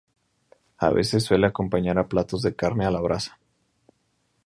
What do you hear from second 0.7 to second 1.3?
A veces